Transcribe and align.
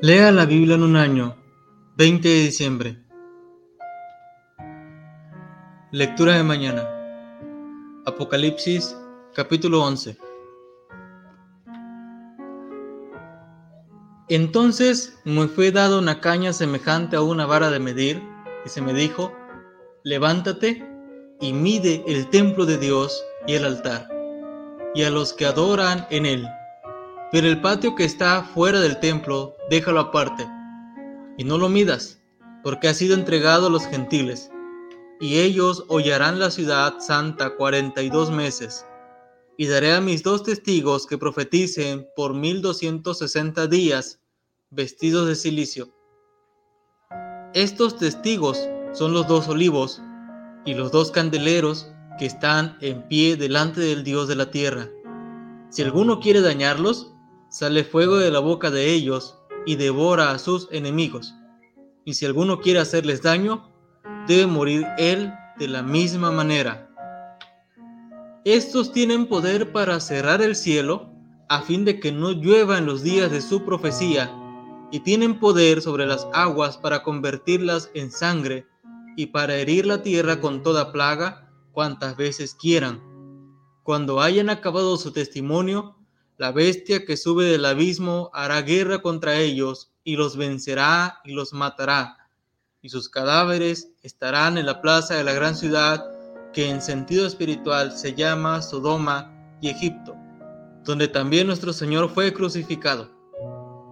Lea 0.00 0.30
la 0.30 0.46
Biblia 0.46 0.76
en 0.76 0.84
un 0.84 0.94
año, 0.94 1.36
20 1.96 2.28
de 2.28 2.34
diciembre. 2.36 3.04
Lectura 5.90 6.36
de 6.36 6.44
mañana. 6.44 6.88
Apocalipsis, 8.06 8.96
capítulo 9.34 9.82
11. 9.82 10.16
Entonces 14.28 15.18
me 15.24 15.48
fue 15.48 15.72
dada 15.72 15.98
una 15.98 16.20
caña 16.20 16.52
semejante 16.52 17.16
a 17.16 17.22
una 17.22 17.44
vara 17.46 17.68
de 17.68 17.80
medir, 17.80 18.22
y 18.64 18.68
se 18.68 18.80
me 18.80 18.94
dijo, 18.94 19.32
levántate 20.04 20.88
y 21.40 21.52
mide 21.52 22.04
el 22.06 22.30
templo 22.30 22.66
de 22.66 22.78
Dios 22.78 23.20
y 23.48 23.54
el 23.54 23.64
altar, 23.64 24.08
y 24.94 25.02
a 25.02 25.10
los 25.10 25.32
que 25.32 25.46
adoran 25.46 26.06
en 26.10 26.24
él 26.24 26.48
pero 27.30 27.46
el 27.46 27.60
patio 27.60 27.94
que 27.94 28.04
está 28.04 28.42
fuera 28.42 28.80
del 28.80 29.00
templo, 29.00 29.54
déjalo 29.70 30.00
aparte, 30.00 30.48
y 31.36 31.44
no 31.44 31.58
lo 31.58 31.68
midas, 31.68 32.20
porque 32.62 32.88
ha 32.88 32.94
sido 32.94 33.14
entregado 33.14 33.66
a 33.66 33.70
los 33.70 33.86
gentiles, 33.86 34.50
y 35.20 35.38
ellos 35.38 35.84
hollarán 35.88 36.38
la 36.38 36.50
ciudad 36.50 37.00
santa 37.00 37.56
cuarenta 37.56 38.02
y 38.02 38.10
dos 38.10 38.30
meses. 38.30 38.84
Y 39.56 39.66
daré 39.66 39.92
a 39.92 40.00
mis 40.00 40.22
dos 40.22 40.44
testigos 40.44 41.06
que 41.06 41.18
profeticen 41.18 42.06
por 42.14 42.32
mil 42.32 42.62
doscientos 42.62 43.18
sesenta 43.18 43.66
días, 43.66 44.20
vestidos 44.70 45.26
de 45.26 45.34
silicio. 45.34 45.92
Estos 47.54 47.96
testigos 47.98 48.68
son 48.92 49.12
los 49.12 49.26
dos 49.26 49.48
olivos 49.48 50.00
y 50.64 50.74
los 50.74 50.92
dos 50.92 51.10
candeleros 51.10 51.90
que 52.18 52.26
están 52.26 52.78
en 52.80 53.02
pie 53.08 53.36
delante 53.36 53.80
del 53.80 54.04
Dios 54.04 54.28
de 54.28 54.36
la 54.36 54.50
tierra. 54.50 54.88
Si 55.70 55.82
alguno 55.82 56.20
quiere 56.20 56.40
dañarlos, 56.40 57.12
sale 57.48 57.84
fuego 57.84 58.16
de 58.16 58.30
la 58.30 58.40
boca 58.40 58.70
de 58.70 58.92
ellos 58.92 59.38
y 59.66 59.76
devora 59.76 60.30
a 60.30 60.38
sus 60.38 60.68
enemigos. 60.70 61.34
Y 62.04 62.14
si 62.14 62.26
alguno 62.26 62.60
quiere 62.60 62.80
hacerles 62.80 63.22
daño, 63.22 63.70
debe 64.26 64.46
morir 64.46 64.86
él 64.98 65.32
de 65.58 65.68
la 65.68 65.82
misma 65.82 66.30
manera. 66.30 66.88
Estos 68.44 68.92
tienen 68.92 69.26
poder 69.26 69.72
para 69.72 70.00
cerrar 70.00 70.40
el 70.40 70.56
cielo 70.56 71.10
a 71.48 71.62
fin 71.62 71.84
de 71.84 71.98
que 71.98 72.12
no 72.12 72.32
llueva 72.32 72.78
en 72.78 72.86
los 72.86 73.02
días 73.02 73.30
de 73.30 73.40
su 73.40 73.64
profecía, 73.64 74.30
y 74.90 75.00
tienen 75.00 75.38
poder 75.38 75.82
sobre 75.82 76.06
las 76.06 76.26
aguas 76.32 76.78
para 76.78 77.02
convertirlas 77.02 77.90
en 77.94 78.10
sangre, 78.10 78.66
y 79.16 79.26
para 79.26 79.56
herir 79.56 79.84
la 79.86 80.02
tierra 80.02 80.40
con 80.40 80.62
toda 80.62 80.92
plaga 80.92 81.50
cuantas 81.72 82.16
veces 82.16 82.54
quieran. 82.54 83.02
Cuando 83.82 84.20
hayan 84.20 84.48
acabado 84.48 84.96
su 84.96 85.12
testimonio, 85.12 85.97
la 86.38 86.52
bestia 86.52 87.04
que 87.04 87.16
sube 87.16 87.46
del 87.46 87.64
abismo 87.64 88.30
hará 88.32 88.62
guerra 88.62 89.02
contra 89.02 89.38
ellos 89.38 89.90
y 90.04 90.14
los 90.14 90.36
vencerá 90.36 91.18
y 91.24 91.32
los 91.32 91.52
matará. 91.52 92.30
Y 92.80 92.90
sus 92.90 93.08
cadáveres 93.08 93.90
estarán 94.04 94.56
en 94.56 94.64
la 94.64 94.80
plaza 94.80 95.16
de 95.16 95.24
la 95.24 95.32
gran 95.32 95.56
ciudad 95.56 96.08
que 96.52 96.70
en 96.70 96.80
sentido 96.80 97.26
espiritual 97.26 97.90
se 97.90 98.14
llama 98.14 98.62
Sodoma 98.62 99.34
y 99.60 99.68
Egipto, 99.68 100.14
donde 100.84 101.08
también 101.08 101.48
nuestro 101.48 101.72
Señor 101.72 102.08
fue 102.08 102.32
crucificado. 102.32 103.10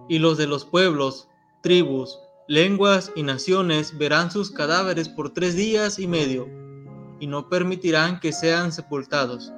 Y 0.07 0.19
los 0.19 0.37
de 0.37 0.47
los 0.47 0.63
pueblos, 0.63 1.27
tribus, 1.61 2.17
lenguas 2.47 3.11
y 3.13 3.23
naciones 3.23 3.97
verán 3.97 4.31
sus 4.31 4.51
cadáveres 4.51 5.09
por 5.09 5.33
tres 5.33 5.57
días 5.57 5.99
y 5.99 6.07
medio, 6.07 6.47
y 7.19 7.27
no 7.27 7.49
permitirán 7.49 8.21
que 8.21 8.31
sean 8.31 8.71
sepultados 8.71 9.51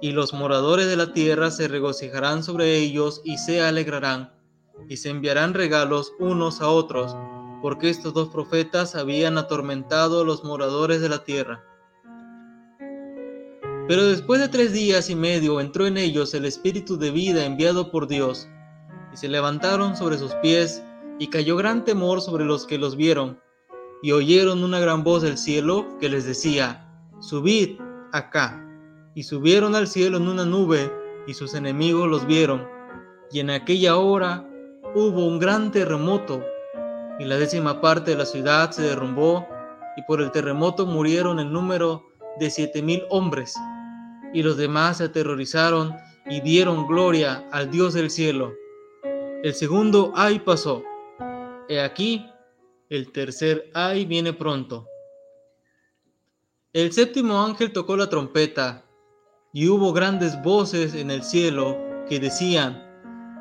y 0.00 0.12
los 0.12 0.34
moradores 0.34 0.86
de 0.86 0.96
la 0.96 1.12
tierra 1.12 1.50
se 1.50 1.68
regocijarán 1.68 2.42
sobre 2.42 2.76
ellos 2.76 3.22
y 3.24 3.38
se 3.38 3.62
alegrarán, 3.62 4.32
y 4.88 4.98
se 4.98 5.10
enviarán 5.10 5.54
regalos 5.54 6.12
unos 6.18 6.60
a 6.60 6.68
otros, 6.68 7.16
porque 7.62 7.88
estos 7.88 8.12
dos 8.12 8.28
profetas 8.28 8.94
habían 8.94 9.38
atormentado 9.38 10.20
a 10.20 10.24
los 10.24 10.44
moradores 10.44 11.00
de 11.00 11.08
la 11.08 11.24
tierra. 11.24 11.64
Pero 13.88 14.04
después 14.04 14.40
de 14.40 14.48
tres 14.48 14.72
días 14.72 15.08
y 15.10 15.14
medio 15.14 15.60
entró 15.60 15.86
en 15.86 15.96
ellos 15.96 16.34
el 16.34 16.44
espíritu 16.44 16.98
de 16.98 17.10
vida 17.10 17.44
enviado 17.44 17.90
por 17.90 18.06
Dios, 18.06 18.48
y 19.12 19.16
se 19.16 19.28
levantaron 19.28 19.96
sobre 19.96 20.18
sus 20.18 20.34
pies, 20.36 20.82
y 21.18 21.28
cayó 21.28 21.56
gran 21.56 21.84
temor 21.84 22.20
sobre 22.20 22.44
los 22.44 22.66
que 22.66 22.76
los 22.76 22.96
vieron, 22.96 23.40
y 24.02 24.12
oyeron 24.12 24.62
una 24.62 24.78
gran 24.78 25.02
voz 25.02 25.22
del 25.22 25.38
cielo 25.38 25.86
que 25.98 26.10
les 26.10 26.26
decía, 26.26 26.82
Subid 27.20 27.80
acá 28.12 28.65
y 29.16 29.22
subieron 29.22 29.74
al 29.74 29.88
cielo 29.88 30.18
en 30.18 30.28
una 30.28 30.44
nube, 30.44 30.92
y 31.26 31.32
sus 31.32 31.54
enemigos 31.54 32.06
los 32.06 32.26
vieron. 32.26 32.68
Y 33.32 33.40
en 33.40 33.48
aquella 33.48 33.96
hora 33.96 34.46
hubo 34.94 35.26
un 35.26 35.38
gran 35.38 35.72
terremoto, 35.72 36.44
y 37.18 37.24
la 37.24 37.38
décima 37.38 37.80
parte 37.80 38.10
de 38.10 38.18
la 38.18 38.26
ciudad 38.26 38.72
se 38.72 38.82
derrumbó, 38.82 39.48
y 39.96 40.02
por 40.02 40.20
el 40.20 40.30
terremoto 40.32 40.84
murieron 40.84 41.38
el 41.38 41.50
número 41.50 42.04
de 42.38 42.50
siete 42.50 42.82
mil 42.82 43.04
hombres. 43.08 43.54
Y 44.34 44.42
los 44.42 44.58
demás 44.58 44.98
se 44.98 45.04
aterrorizaron 45.04 45.96
y 46.26 46.42
dieron 46.42 46.86
gloria 46.86 47.48
al 47.52 47.70
Dios 47.70 47.94
del 47.94 48.10
cielo. 48.10 48.52
El 49.42 49.54
segundo 49.54 50.12
ay 50.14 50.40
pasó. 50.40 50.82
He 51.70 51.80
aquí, 51.80 52.30
el 52.90 53.10
tercer 53.12 53.70
ay 53.72 54.04
viene 54.04 54.34
pronto. 54.34 54.86
El 56.74 56.92
séptimo 56.92 57.42
ángel 57.42 57.72
tocó 57.72 57.96
la 57.96 58.10
trompeta 58.10 58.85
y 59.56 59.70
hubo 59.70 59.94
grandes 59.94 60.42
voces 60.42 60.92
en 60.92 61.10
el 61.10 61.22
cielo 61.22 61.78
que 62.10 62.20
decían, 62.20 62.84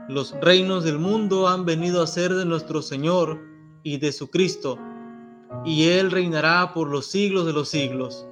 los 0.08 0.32
reinos 0.40 0.86
del 0.86 0.98
mundo 0.98 1.50
han 1.50 1.66
venido 1.66 2.02
a 2.02 2.08
ser 2.08 2.34
de 2.34 2.46
nuestro 2.46 2.82
Señor 2.82 3.42
y 3.84 3.98
de 3.98 4.14
su 4.14 4.30
Cristo, 4.30 4.80
y 5.66 5.90
Él 5.90 6.12
reinará 6.12 6.74
por 6.74 6.90
los 6.90 7.08
siglos 7.08 7.46
de 7.46 7.52
los 7.52 7.68
siglos. 7.68 8.26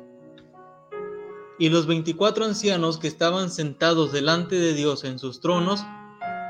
Y 1.60 1.68
los 1.68 1.86
veinticuatro 1.86 2.46
ancianos 2.46 3.00
que 3.00 3.10
estaban 3.10 3.50
sentados 3.50 4.14
delante 4.14 4.56
de 4.56 4.74
Dios 4.74 5.04
en 5.04 5.20
sus 5.20 5.42
tronos, 5.42 5.84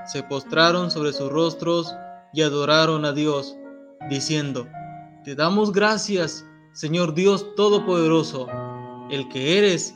se 0.05 0.21
postraron 0.21 0.91
sobre 0.91 1.13
sus 1.13 1.31
rostros 1.31 1.95
y 2.31 2.43
adoraron 2.43 3.05
a 3.05 3.11
Dios, 3.11 3.57
diciendo, 4.07 4.67
Te 5.23 5.33
damos 5.33 5.71
gracias, 5.71 6.45
Señor 6.73 7.15
Dios 7.15 7.55
Todopoderoso, 7.55 8.45
el 9.09 9.27
que 9.29 9.57
eres 9.57 9.95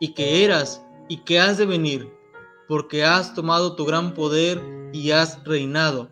y 0.00 0.14
que 0.14 0.44
eras 0.44 0.82
y 1.08 1.18
que 1.18 1.38
has 1.38 1.58
de 1.58 1.66
venir, 1.66 2.12
porque 2.68 3.04
has 3.04 3.34
tomado 3.34 3.76
tu 3.76 3.84
gran 3.84 4.14
poder 4.14 4.62
y 4.92 5.10
has 5.10 5.42
reinado. 5.44 6.10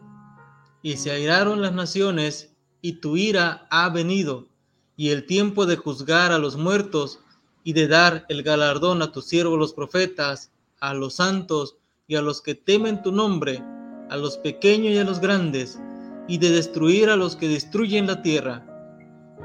Y 0.82 0.96
se 0.96 1.10
airaron 1.10 1.62
las 1.62 1.72
naciones, 1.72 2.54
y 2.80 3.00
tu 3.00 3.16
ira 3.16 3.66
ha 3.70 3.88
venido, 3.88 4.48
y 4.96 5.10
el 5.10 5.26
tiempo 5.26 5.66
de 5.66 5.76
juzgar 5.76 6.32
a 6.32 6.38
los 6.38 6.56
muertos, 6.56 7.20
y 7.64 7.72
de 7.72 7.88
dar 7.88 8.26
el 8.28 8.42
galardón 8.42 9.00
a 9.02 9.10
tus 9.10 9.24
siervos 9.24 9.58
los 9.58 9.72
profetas, 9.72 10.52
a 10.80 10.92
los 10.92 11.14
santos 11.14 11.76
y 12.06 12.16
a 12.16 12.22
los 12.22 12.42
que 12.42 12.54
temen 12.54 13.02
tu 13.02 13.10
nombre, 13.10 13.64
a 14.10 14.16
los 14.18 14.36
pequeños 14.36 14.92
y 14.92 14.98
a 14.98 15.04
los 15.04 15.18
grandes, 15.18 15.80
y 16.28 16.38
de 16.38 16.50
destruir 16.50 17.08
a 17.08 17.16
los 17.16 17.36
que 17.36 17.48
destruyen 17.48 18.06
la 18.06 18.20
tierra. 18.20 18.66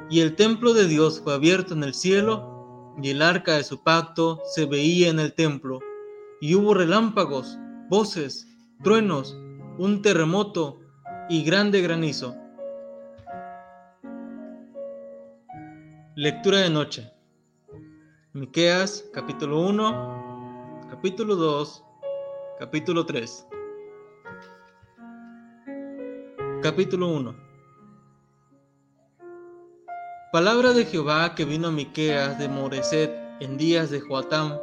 Y 0.10 0.20
el 0.20 0.36
templo 0.36 0.74
de 0.74 0.88
Dios 0.88 1.22
fue 1.24 1.34
abierto 1.34 1.74
en 1.74 1.84
el 1.84 1.94
cielo, 1.94 2.49
y 3.02 3.12
el 3.12 3.22
arca 3.22 3.56
de 3.56 3.64
su 3.64 3.84
pacto 3.84 4.42
se 4.46 4.66
veía 4.66 5.10
en 5.10 5.20
el 5.20 5.34
templo, 5.34 5.80
y 6.42 6.56
hubo 6.56 6.74
relámpagos, 6.74 7.58
voces, 7.90 8.48
truenos, 8.84 9.38
un 9.78 10.02
terremoto 10.02 10.80
y 11.30 11.44
grande 11.44 11.82
granizo. 11.82 12.36
Lectura 16.16 16.59
de 16.59 16.70
noche. 16.70 17.12
Miqueas 18.34 19.06
capítulo 19.14 19.62
1, 19.62 20.88
capítulo 20.90 21.35
2, 21.35 21.84
capítulo 22.59 23.06
3. 23.06 23.47
Capítulo 26.62 27.08
1. 27.08 27.48
Palabra 30.31 30.73
de 30.73 30.85
Jehová 30.85 31.34
que 31.34 31.43
vino 31.43 31.70
a 31.70 31.72
Miqueas 31.72 32.37
de 32.37 32.47
Moreset 32.47 33.11
en 33.40 33.58
días 33.58 33.90
de 33.90 33.99
Joatam, 33.99 34.59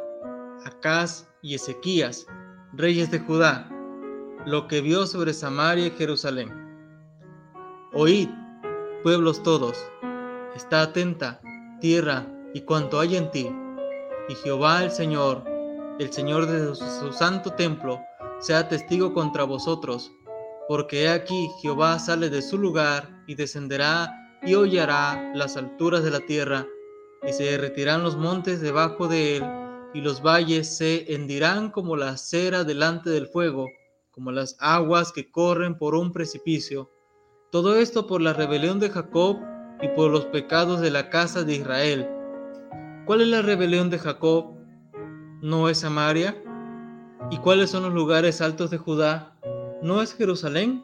Acaz 0.63 1.27
y 1.41 1.55
Ezequías, 1.55 2.25
reyes 2.71 3.11
de 3.11 3.19
Judá, 3.19 3.69
lo 4.45 4.65
que 4.69 4.79
vio 4.79 5.05
sobre 5.05 5.33
Samaria 5.33 5.87
y 5.87 5.91
Jerusalén. 5.91 6.53
Oíd, 7.91 8.29
pueblos 9.03 9.43
todos, 9.43 9.77
está 10.55 10.83
atenta, 10.83 11.41
tierra 11.81 12.25
y 12.53 12.61
cuanto 12.61 13.01
hay 13.01 13.17
en 13.17 13.29
ti, 13.31 13.53
y 14.29 14.35
Jehová 14.35 14.85
el 14.85 14.91
Señor, 14.91 15.43
el 15.99 16.13
Señor 16.13 16.45
de 16.45 16.75
su 16.75 17.11
santo 17.11 17.51
templo, 17.51 17.99
sea 18.39 18.69
testigo 18.69 19.13
contra 19.13 19.43
vosotros, 19.43 20.13
porque 20.69 21.03
he 21.03 21.09
aquí 21.09 21.49
Jehová 21.61 21.99
sale 21.99 22.29
de 22.29 22.41
su 22.41 22.57
lugar 22.57 23.09
y 23.27 23.35
descenderá 23.35 24.23
y 24.47 24.55
hollará 24.55 25.33
las 25.35 25.57
alturas 25.57 26.03
de 26.03 26.11
la 26.11 26.21
tierra, 26.21 26.65
y 27.27 27.33
se 27.33 27.43
derretirán 27.43 28.01
los 28.01 28.15
montes 28.15 28.61
debajo 28.61 29.09
de 29.09 29.37
él, 29.37 29.43
y 29.93 29.99
los 29.99 30.21
valles 30.21 30.77
se 30.77 31.13
hendirán 31.13 31.69
como 31.69 31.97
la 31.97 32.15
cera 32.15 32.63
delante 32.63 33.09
del 33.09 33.27
fuego, 33.27 33.67
como 34.11 34.31
las 34.31 34.55
aguas 34.59 35.11
que 35.11 35.29
corren 35.29 35.77
por 35.77 35.95
un 35.95 36.13
precipicio. 36.13 36.89
Todo 37.51 37.75
esto 37.75 38.07
por 38.07 38.21
la 38.21 38.31
rebelión 38.31 38.79
de 38.79 38.89
Jacob 38.89 39.37
y 39.81 39.89
por 39.89 40.11
los 40.11 40.25
pecados 40.27 40.79
de 40.79 40.91
la 40.91 41.09
casa 41.09 41.43
de 41.43 41.55
Israel. 41.55 42.09
¿Cuál 43.05 43.21
es 43.21 43.27
la 43.27 43.41
rebelión 43.41 43.89
de 43.89 43.99
Jacob? 43.99 44.53
¿No 45.41 45.67
es 45.67 45.79
Samaria? 45.79 46.41
¿Y 47.31 47.37
cuáles 47.39 47.69
son 47.69 47.83
los 47.83 47.93
lugares 47.93 48.39
altos 48.39 48.69
de 48.69 48.77
Judá? 48.77 49.35
¿No 49.81 50.01
es 50.01 50.13
Jerusalén? 50.13 50.83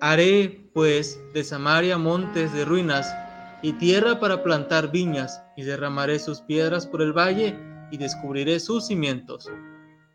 Haré, 0.00 0.70
pues, 0.74 1.20
de 1.34 1.44
Samaria 1.44 1.98
montes 1.98 2.52
de 2.52 2.64
ruinas 2.64 3.14
y 3.62 3.74
tierra 3.74 4.20
para 4.20 4.42
plantar 4.42 4.90
viñas, 4.90 5.42
y 5.56 5.62
derramaré 5.62 6.18
sus 6.18 6.40
piedras 6.40 6.86
por 6.86 7.02
el 7.02 7.12
valle, 7.12 7.58
y 7.90 7.98
descubriré 7.98 8.60
sus 8.60 8.86
cimientos 8.86 9.50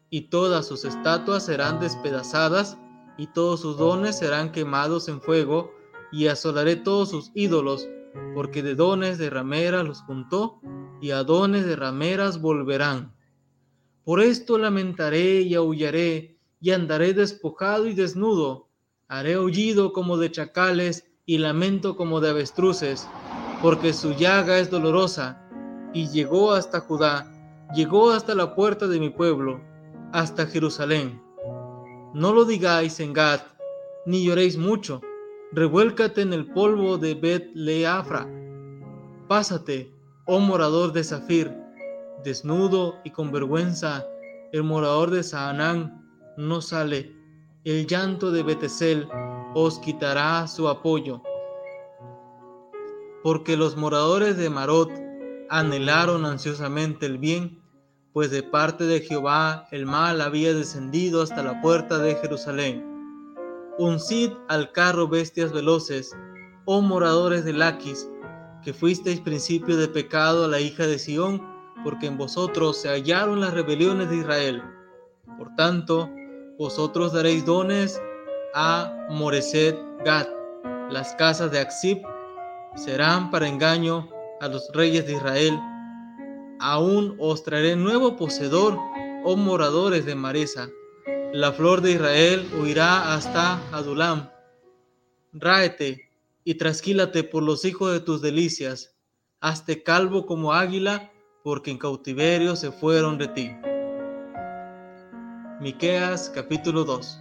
y 0.10 0.30
todas 0.30 0.68
sus 0.68 0.86
estatuas 0.86 1.46
serán 1.46 1.80
despedazadas, 1.80 2.78
y 3.18 3.28
todos 3.28 3.62
sus 3.62 3.78
dones 3.78 4.18
serán 4.18 4.52
quemados 4.52 5.10
en 5.10 5.22
fuego, 5.22 5.74
y 6.12 6.28
asolaré 6.28 6.78
todos 6.78 7.10
sus 7.10 7.32
ídolos, 7.34 7.90
porque 8.34 8.64
de 8.64 8.76
dones 8.76 9.18
de 9.18 9.30
rameras 9.30 9.86
los 9.86 10.02
juntó, 10.04 10.62
y 11.02 11.12
a 11.12 11.24
dones 11.24 11.66
de 11.66 11.76
rameras 11.76 12.40
volverán. 12.40 13.14
Por 14.04 14.22
esto 14.22 14.58
lamentaré 14.58 15.42
y 15.42 15.56
aullaré, 15.56 16.40
y 16.62 16.72
andaré 16.72 17.14
despojado 17.14 17.88
y 17.88 17.94
desnudo, 17.94 18.65
haré 19.08 19.36
aullido 19.36 19.94
como 19.94 20.18
de 20.18 20.32
chacales, 20.32 21.08
y 21.28 21.40
lamento 21.40 21.96
como 21.96 22.22
de 22.22 22.30
avestruces, 22.30 23.08
porque 23.62 23.94
su 23.94 24.14
llaga 24.14 24.60
es 24.60 24.70
dolorosa, 24.70 25.42
y 25.94 26.08
llegó 26.10 26.52
hasta 26.52 26.80
Judá, 26.82 27.32
llegó 27.74 28.12
hasta 28.12 28.36
la 28.36 28.54
puerta 28.54 28.88
de 28.88 29.00
mi 29.00 29.10
pueblo, 29.10 29.60
hasta 30.12 30.46
Jerusalén. 30.46 31.22
No 32.14 32.34
lo 32.34 32.46
digáis 32.46 33.00
en 33.00 33.14
Gad, 33.14 33.42
ni 34.06 34.26
lloréis 34.26 34.58
mucho. 34.58 35.02
Revuélcate 35.52 36.22
en 36.22 36.34
el 36.34 36.52
polvo 36.52 36.98
de 36.98 37.16
Bet 37.16 37.50
Leafra. 37.54 38.28
Pásate, 39.28 39.92
oh 40.26 40.40
morador 40.40 40.94
de 40.94 41.04
Zafir, 41.04 41.54
desnudo 42.24 42.96
y 43.04 43.12
con 43.12 43.32
vergüenza. 43.32 44.06
El 44.52 44.64
morador 44.64 45.12
de 45.12 45.24
Saanán 45.24 46.06
no 46.38 46.62
sale. 46.62 47.16
El 47.66 47.88
llanto 47.88 48.30
de 48.30 48.44
Betesel 48.44 49.10
os 49.56 49.80
quitará 49.80 50.46
su 50.48 50.70
apoyo. 50.70 51.24
Porque 53.24 53.58
los 53.58 53.76
moradores 53.76 54.38
de 54.38 54.52
Marot 54.52 54.92
anhelaron 55.50 56.26
ansiosamente 56.26 57.08
el 57.08 57.18
bien 57.18 57.66
pues 58.14 58.30
de 58.30 58.44
parte 58.44 58.84
de 58.86 59.02
Jehová 59.02 59.68
el 59.72 59.88
mal 59.88 60.22
había 60.22 60.54
descendido 60.54 61.24
hasta 61.24 61.42
la 61.42 61.60
puerta 61.60 61.98
de 61.98 62.14
Jerusalén. 62.16 62.86
Uncid 63.80 64.30
al 64.48 64.72
carro 64.72 65.08
bestias 65.08 65.52
veloces, 65.52 66.16
oh 66.66 66.82
moradores 66.82 67.46
de 67.46 67.54
Laquis, 67.54 68.08
que 68.64 68.74
fuisteis 68.74 69.20
principio 69.20 69.76
de 69.76 69.88
pecado 69.88 70.46
a 70.46 70.48
la 70.48 70.60
hija 70.60 70.86
de 70.86 71.00
Sión, 71.00 71.42
porque 71.84 72.06
en 72.06 72.18
vosotros 72.18 72.78
se 72.78 72.90
hallaron 72.90 73.42
las 73.42 73.56
rebeliones 73.56 74.10
de 74.12 74.18
Israel. 74.18 74.64
Por 75.38 75.54
tanto, 75.56 76.10
vosotros 76.58 77.14
daréis 77.14 77.46
dones 77.46 78.02
a 78.54 79.08
Moreset 79.10 79.78
Gad. 80.04 80.28
Las 80.90 81.16
casas 81.16 81.52
de 81.52 81.60
Axib 81.60 82.02
serán 82.76 83.32
para 83.32 83.48
engaño 83.48 84.10
a 84.42 84.48
los 84.48 84.70
reyes 84.74 85.06
de 85.06 85.14
Israel 85.14 85.60
aún 86.60 87.16
os 87.20 87.44
traeré 87.44 87.76
nuevo 87.76 88.16
poseedor, 88.16 88.78
oh 89.24 89.36
moradores 89.36 90.06
de 90.06 90.16
Maresa. 90.16 90.70
La 91.34 91.52
flor 91.52 91.82
de 91.82 91.92
Israel 91.92 92.48
huirá 92.60 93.14
hasta 93.14 93.62
Adulam. 93.72 94.30
Ráete 95.34 96.10
y 96.44 96.56
trasquílate 96.56 97.24
por 97.24 97.44
los 97.44 97.66
hijos 97.66 97.92
de 97.92 98.00
tus 98.00 98.22
delicias. 98.22 98.96
Hazte 99.42 99.84
calvo 99.84 100.26
como 100.26 100.54
águila, 100.54 101.12
porque 101.44 101.72
en 101.72 101.78
cautiverio 101.78 102.56
se 102.56 102.72
fueron 102.72 103.18
de 103.18 103.28
ti. 103.28 103.52
Miqueas 105.62 106.30
capítulo 106.36 106.84
2 106.84 107.18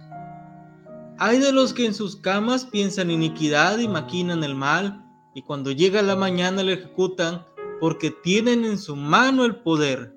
Hay 1.19 1.39
de 1.39 1.53
los 1.53 1.73
que 1.73 1.85
en 1.85 1.93
sus 1.93 2.17
camas 2.17 2.65
piensan 2.65 3.09
iniquidad 3.09 3.77
y 3.77 3.87
maquinan 3.87 4.43
el 4.43 4.55
mal, 4.55 5.05
y 5.33 5.41
cuando 5.41 5.71
llega 5.71 6.01
la 6.01 6.17
mañana 6.17 6.61
lo 6.61 6.71
ejecutan, 6.71 7.45
porque 7.79 8.11
tienen 8.11 8.65
en 8.65 8.77
su 8.77 8.97
mano 8.97 9.45
el 9.45 9.55
poder. 9.55 10.13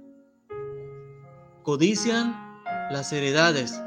Codician 1.63 2.61
las 2.91 3.13
heredades 3.13 3.81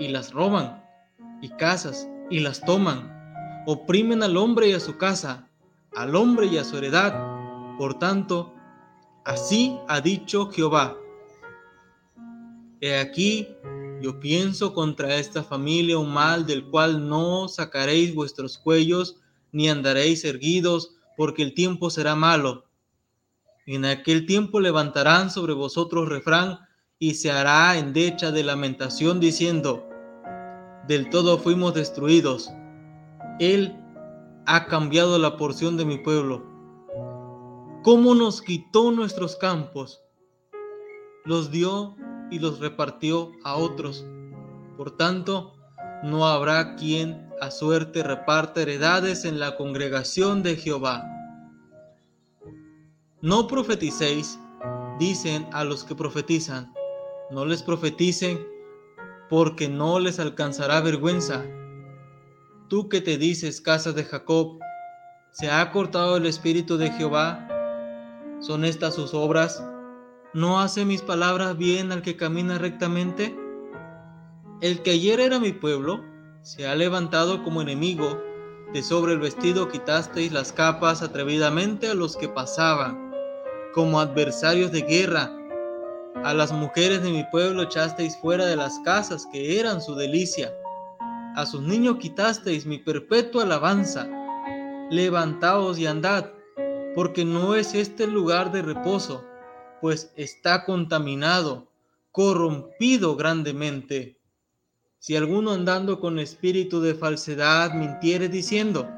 y 0.00 0.08
las 0.08 0.32
roban, 0.32 0.84
y 1.40 1.48
casas 1.50 2.08
y 2.30 2.40
las 2.40 2.60
toman. 2.60 3.62
Oprimen 3.66 4.24
al 4.24 4.36
hombre 4.36 4.70
y 4.70 4.72
a 4.72 4.80
su 4.80 4.96
casa, 4.96 5.48
al 5.94 6.16
hombre 6.16 6.46
y 6.46 6.58
a 6.58 6.64
su 6.64 6.78
heredad. 6.78 7.76
Por 7.78 7.96
tanto, 8.00 8.52
así 9.24 9.78
ha 9.86 10.00
dicho 10.00 10.50
Jehová. 10.50 10.96
He 12.80 12.96
aquí, 12.96 13.48
yo 14.00 14.20
pienso 14.20 14.72
contra 14.72 15.16
esta 15.16 15.42
familia 15.42 15.98
un 15.98 16.12
mal 16.12 16.46
del 16.46 16.64
cual 16.64 17.08
no 17.08 17.48
sacaréis 17.48 18.14
vuestros 18.14 18.58
cuellos, 18.58 19.16
ni 19.52 19.68
andaréis 19.68 20.24
erguidos, 20.24 20.94
porque 21.16 21.42
el 21.42 21.54
tiempo 21.54 21.90
será 21.90 22.14
malo 22.14 22.68
en 23.70 23.84
aquel 23.84 24.24
tiempo 24.24 24.60
levantarán 24.60 25.30
sobre 25.30 25.52
vosotros 25.52 26.08
refrán 26.08 26.60
y 26.98 27.16
se 27.16 27.30
hará 27.30 27.76
endecha 27.76 28.32
de 28.32 28.42
lamentación 28.42 29.20
diciendo, 29.20 29.86
del 30.86 31.10
todo 31.10 31.36
fuimos 31.36 31.74
destruidos. 31.74 32.50
Él 33.38 33.76
ha 34.46 34.64
cambiado 34.68 35.18
la 35.18 35.36
porción 35.36 35.76
de 35.76 35.84
mi 35.84 35.98
pueblo. 35.98 36.42
¿Cómo 37.82 38.14
nos 38.14 38.40
quitó 38.40 38.90
nuestros 38.90 39.36
campos? 39.36 40.02
Los 41.26 41.50
dio 41.50 41.94
y 42.30 42.38
los 42.38 42.60
repartió 42.60 43.32
a 43.44 43.54
otros. 43.54 44.06
Por 44.76 44.96
tanto, 44.96 45.54
no 46.02 46.26
habrá 46.26 46.76
quien 46.76 47.28
a 47.40 47.50
suerte 47.50 48.02
reparta 48.02 48.62
heredades 48.62 49.24
en 49.24 49.38
la 49.38 49.56
congregación 49.56 50.42
de 50.42 50.56
Jehová. 50.56 51.04
No 53.20 53.46
profeticéis, 53.46 54.38
dicen 54.98 55.48
a 55.52 55.64
los 55.64 55.84
que 55.84 55.94
profetizan, 55.94 56.72
no 57.30 57.44
les 57.44 57.62
profeticen, 57.62 58.46
porque 59.28 59.68
no 59.68 59.98
les 59.98 60.18
alcanzará 60.18 60.80
vergüenza. 60.80 61.44
Tú 62.68 62.88
que 62.88 63.00
te 63.00 63.18
dices, 63.18 63.60
casa 63.60 63.92
de 63.92 64.04
Jacob, 64.04 64.58
¿se 65.32 65.50
ha 65.50 65.70
cortado 65.70 66.16
el 66.16 66.26
espíritu 66.26 66.76
de 66.76 66.90
Jehová? 66.90 67.46
¿Son 68.40 68.64
estas 68.64 68.94
sus 68.94 69.14
obras? 69.14 69.62
¿No 70.38 70.60
hace 70.60 70.84
mis 70.84 71.02
palabras 71.02 71.58
bien 71.58 71.90
al 71.90 72.00
que 72.00 72.16
camina 72.16 72.58
rectamente? 72.58 73.36
El 74.60 74.82
que 74.82 74.92
ayer 74.92 75.18
era 75.18 75.40
mi 75.40 75.50
pueblo, 75.50 76.04
se 76.42 76.68
ha 76.68 76.76
levantado 76.76 77.42
como 77.42 77.60
enemigo, 77.60 78.22
de 78.72 78.84
sobre 78.84 79.14
el 79.14 79.18
vestido 79.18 79.66
quitasteis 79.68 80.30
las 80.30 80.52
capas 80.52 81.02
atrevidamente 81.02 81.88
a 81.88 81.94
los 81.94 82.16
que 82.16 82.28
pasaban 82.28 83.10
como 83.74 83.98
adversarios 83.98 84.70
de 84.70 84.82
guerra. 84.82 85.28
A 86.22 86.32
las 86.34 86.52
mujeres 86.52 87.02
de 87.02 87.10
mi 87.10 87.24
pueblo 87.32 87.64
echasteis 87.64 88.16
fuera 88.18 88.46
de 88.46 88.54
las 88.54 88.78
casas 88.84 89.26
que 89.32 89.58
eran 89.58 89.82
su 89.82 89.96
delicia. 89.96 90.54
A 91.34 91.46
sus 91.46 91.62
niños 91.62 91.96
quitasteis 91.98 92.64
mi 92.64 92.78
perpetua 92.78 93.42
alabanza. 93.42 94.08
Levantaos 94.88 95.80
y 95.80 95.88
andad, 95.88 96.26
porque 96.94 97.24
no 97.24 97.56
es 97.56 97.74
este 97.74 98.04
el 98.04 98.12
lugar 98.12 98.52
de 98.52 98.62
reposo, 98.62 99.27
pues 99.80 100.12
está 100.16 100.64
contaminado, 100.64 101.68
corrompido 102.12 103.16
grandemente. 103.16 104.18
Si 104.98 105.16
alguno 105.16 105.52
andando 105.52 106.00
con 106.00 106.18
espíritu 106.18 106.80
de 106.80 106.94
falsedad 106.94 107.72
mintiere 107.74 108.28
diciendo, 108.28 108.88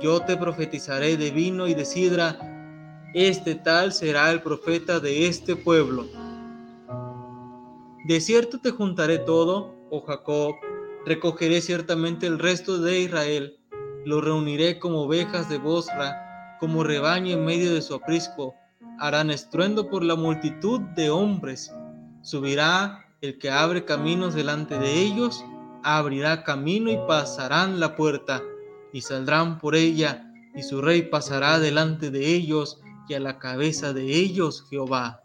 yo 0.00 0.20
te 0.20 0.36
profetizaré 0.36 1.16
de 1.16 1.30
vino 1.30 1.66
y 1.68 1.74
de 1.74 1.84
sidra, 1.84 2.38
este 3.14 3.54
tal 3.54 3.92
será 3.92 4.30
el 4.30 4.42
profeta 4.42 5.00
de 5.00 5.26
este 5.26 5.56
pueblo. 5.56 6.06
De 8.06 8.20
cierto 8.20 8.58
te 8.58 8.70
juntaré 8.70 9.18
todo, 9.18 9.74
oh 9.90 10.00
Jacob, 10.02 10.54
recogeré 11.06 11.60
ciertamente 11.60 12.26
el 12.26 12.38
resto 12.38 12.78
de 12.78 13.00
Israel, 13.00 13.58
lo 14.04 14.20
reuniré 14.20 14.78
como 14.78 15.02
ovejas 15.02 15.48
de 15.48 15.58
Bosra, 15.58 16.56
como 16.58 16.82
rebaño 16.84 17.34
en 17.34 17.44
medio 17.44 17.72
de 17.72 17.82
su 17.82 17.94
aprisco, 17.94 18.54
harán 19.02 19.32
estruendo 19.32 19.90
por 19.90 20.04
la 20.04 20.14
multitud 20.14 20.80
de 20.94 21.10
hombres. 21.10 21.72
Subirá 22.22 23.04
el 23.20 23.36
que 23.40 23.50
abre 23.50 23.84
caminos 23.84 24.32
delante 24.32 24.78
de 24.78 24.92
ellos, 24.92 25.44
abrirá 25.82 26.44
camino 26.44 26.88
y 26.88 26.96
pasarán 27.08 27.80
la 27.80 27.96
puerta, 27.96 28.40
y 28.92 29.00
saldrán 29.00 29.58
por 29.58 29.74
ella, 29.74 30.32
y 30.54 30.62
su 30.62 30.80
rey 30.80 31.02
pasará 31.02 31.58
delante 31.58 32.12
de 32.12 32.32
ellos, 32.32 32.80
y 33.08 33.14
a 33.14 33.18
la 33.18 33.40
cabeza 33.40 33.92
de 33.92 34.04
ellos 34.04 34.68
Jehová. 34.70 35.24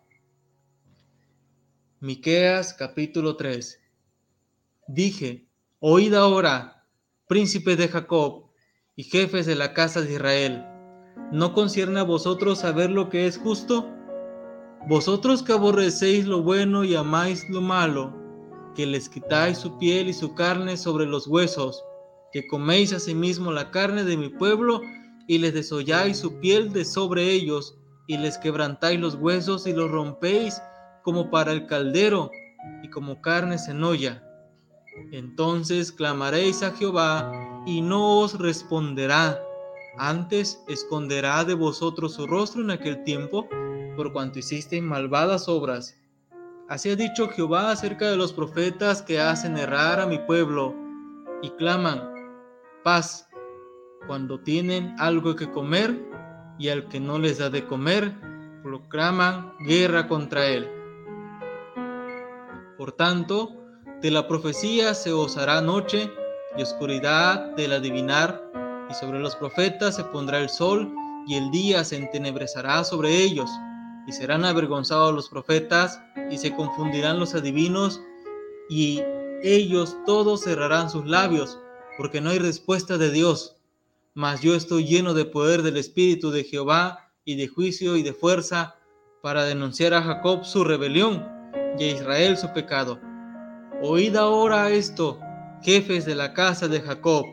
Miqueas 2.00 2.74
capítulo 2.74 3.36
3 3.36 3.80
Dije, 4.88 5.46
oíd 5.80 6.16
ahora, 6.16 6.84
príncipes 7.28 7.78
de 7.78 7.90
Jacob 7.90 8.50
y 8.96 9.04
jefes 9.04 9.46
de 9.46 9.54
la 9.54 9.76
casa 9.76 10.02
de 10.02 10.14
Israel, 10.14 10.66
¿no 11.32 11.54
concierne 11.54 12.00
a 12.00 12.04
vosotros 12.04 12.60
saber 12.60 12.90
lo 12.90 13.10
que 13.10 13.28
es 13.28 13.38
justo? 13.38 13.88
Vosotros 14.88 15.44
que 15.44 15.54
aborrecéis 15.54 16.26
lo 16.26 16.42
bueno 16.42 16.84
y 16.84 16.96
amáis 16.96 17.50
lo 17.50 17.62
malo, 17.62 18.14
que 18.76 18.86
les 18.86 19.10
quitáis 19.10 19.58
su 19.58 19.78
piel 19.78 20.08
y 20.08 20.14
su 20.14 20.34
carne 20.34 20.78
sobre 20.78 21.06
los 21.06 21.28
huesos, 21.28 21.84
que 22.32 22.48
coméis 22.48 22.94
asimismo 22.94 23.52
la 23.52 23.72
carne 23.72 24.04
de 24.04 24.18
mi 24.18 24.30
pueblo 24.30 24.82
y 25.28 25.40
les 25.40 25.54
desolláis 25.54 26.18
su 26.18 26.40
piel 26.40 26.72
de 26.72 26.86
sobre 26.86 27.32
ellos, 27.32 27.78
y 28.08 28.18
les 28.18 28.38
quebrantáis 28.38 29.00
los 29.00 29.16
huesos 29.16 29.68
y 29.68 29.74
los 29.74 29.92
rompéis 29.92 30.62
como 31.04 31.30
para 31.30 31.52
el 31.52 31.68
caldero 31.68 32.32
y 32.82 32.90
como 32.90 33.22
carne 33.22 33.58
en 33.68 33.84
olla. 33.84 34.24
Entonces 35.12 35.92
clamaréis 35.92 36.64
a 36.64 36.72
Jehová 36.72 37.32
y 37.66 37.82
no 37.82 38.20
os 38.20 38.38
responderá. 38.40 39.42
Antes 39.98 40.64
esconderá 40.68 41.44
de 41.44 41.56
vosotros 41.56 42.14
su 42.14 42.28
rostro 42.28 42.62
en 42.62 42.72
aquel 42.72 43.04
tiempo, 43.04 43.48
por 43.96 44.14
cuanto 44.14 44.40
hicisteis 44.40 44.84
malvadas 44.84 45.50
obras. 45.50 45.98
Así 46.70 46.90
ha 46.90 46.96
dicho 46.96 47.30
Jehová 47.30 47.72
acerca 47.72 48.10
de 48.10 48.18
los 48.18 48.34
profetas 48.34 49.02
que 49.02 49.20
hacen 49.20 49.58
errar 49.58 50.00
a 50.00 50.06
mi 50.06 50.20
pueblo 50.20 50.76
y 51.42 51.50
claman 51.52 52.14
paz 52.84 53.28
cuando 54.06 54.40
tienen 54.40 54.96
algo 55.00 55.36
que 55.36 55.52
comer 55.52 56.00
y 56.58 56.70
al 56.70 56.88
que 56.88 57.00
no 57.00 57.20
les 57.20 57.40
da 57.40 57.50
de 57.50 57.66
comer, 57.66 58.14
proclaman 58.64 59.54
guerra 59.60 60.08
contra 60.08 60.46
él. 60.48 60.70
Por 62.78 62.92
tanto, 62.92 63.56
de 64.02 64.12
la 64.12 64.28
profecía 64.28 64.94
se 64.94 65.12
os 65.12 65.38
hará 65.38 65.62
noche 65.62 66.12
y 66.56 66.62
oscuridad 66.62 67.56
del 67.56 67.74
adivinar, 67.74 68.47
y 68.90 68.94
sobre 68.94 69.20
los 69.20 69.36
profetas 69.36 69.96
se 69.96 70.04
pondrá 70.06 70.40
el 70.40 70.50
sol, 70.50 70.94
y 71.28 71.36
el 71.36 71.52
día 71.52 71.84
se 71.84 71.98
entenebrezará 71.98 72.84
sobre 72.84 73.22
ellos, 73.22 73.50
y 74.08 74.12
serán 74.12 74.46
avergonzados 74.46 75.14
los 75.14 75.30
profetas, 75.30 76.02
y 76.32 76.38
se 76.38 76.54
confundirán 76.54 77.20
los 77.20 77.36
adivinos, 77.36 78.02
y 78.70 79.02
ellos 79.44 79.98
todos 80.06 80.44
cerrarán 80.44 80.90
sus 80.90 81.06
labios, 81.06 81.60
porque 81.98 82.22
no 82.22 82.30
hay 82.30 82.40
respuesta 82.40 82.98
de 82.98 83.12
Dios. 83.12 83.58
Mas 84.14 84.42
yo 84.42 84.56
estoy 84.56 84.86
lleno 84.86 85.14
de 85.14 85.26
poder 85.26 85.62
del 85.62 85.78
Espíritu 85.78 86.32
de 86.32 86.44
Jehová, 86.44 87.12
y 87.26 87.36
de 87.36 87.48
juicio 87.48 87.98
y 87.98 88.04
de 88.04 88.14
fuerza, 88.14 88.76
para 89.22 89.44
denunciar 89.44 89.94
a 89.94 90.02
Jacob 90.02 90.46
su 90.46 90.64
rebelión, 90.64 91.28
y 91.78 91.84
a 91.84 91.92
Israel 91.92 92.38
su 92.38 92.52
pecado 92.54 93.00
Oíd 93.80 94.16
ahora 94.16 94.72
esto, 94.72 95.20
jefes 95.62 96.04
de 96.06 96.16
la 96.16 96.34
casa 96.34 96.68
de 96.68 96.82
Jacob 96.82 97.24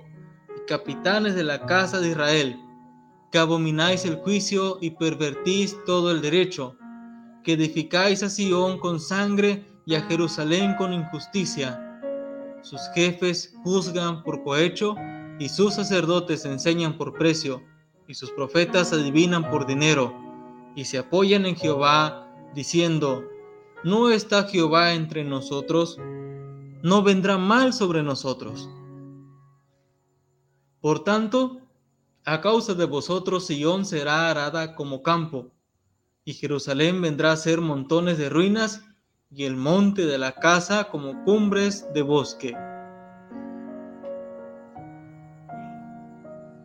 capitanes 0.66 1.34
de 1.34 1.44
la 1.44 1.66
casa 1.66 2.00
de 2.00 2.10
Israel, 2.10 2.60
que 3.30 3.38
abomináis 3.38 4.04
el 4.04 4.16
juicio 4.16 4.78
y 4.80 4.90
pervertís 4.90 5.76
todo 5.84 6.10
el 6.10 6.20
derecho, 6.22 6.76
que 7.42 7.54
edificáis 7.54 8.22
a 8.22 8.30
Sión 8.30 8.78
con 8.78 9.00
sangre 9.00 9.66
y 9.86 9.94
a 9.94 10.02
Jerusalén 10.02 10.74
con 10.76 10.92
injusticia. 10.92 11.80
Sus 12.62 12.80
jefes 12.94 13.54
juzgan 13.62 14.22
por 14.22 14.42
cohecho 14.42 14.94
y 15.38 15.48
sus 15.48 15.74
sacerdotes 15.74 16.44
enseñan 16.44 16.96
por 16.96 17.14
precio 17.14 17.62
y 18.08 18.14
sus 18.14 18.30
profetas 18.30 18.92
adivinan 18.92 19.50
por 19.50 19.66
dinero 19.66 20.14
y 20.74 20.84
se 20.84 20.98
apoyan 20.98 21.44
en 21.46 21.56
Jehová 21.56 22.28
diciendo, 22.54 23.24
¿no 23.82 24.10
está 24.10 24.44
Jehová 24.44 24.94
entre 24.94 25.24
nosotros? 25.24 25.98
no 26.84 27.02
vendrá 27.02 27.38
mal 27.38 27.72
sobre 27.72 28.02
nosotros. 28.02 28.68
Por 30.84 31.02
tanto, 31.02 31.62
a 32.26 32.42
causa 32.42 32.74
de 32.74 32.84
vosotros 32.84 33.46
Sion 33.46 33.86
será 33.86 34.28
arada 34.28 34.74
como 34.74 35.02
campo, 35.02 35.50
y 36.26 36.34
Jerusalén 36.34 37.00
vendrá 37.00 37.32
a 37.32 37.38
ser 37.38 37.62
montones 37.62 38.18
de 38.18 38.28
ruinas, 38.28 38.84
y 39.30 39.44
el 39.44 39.56
monte 39.56 40.04
de 40.04 40.18
la 40.18 40.32
casa 40.32 40.90
como 40.90 41.24
cumbres 41.24 41.90
de 41.94 42.02
bosque. 42.02 42.54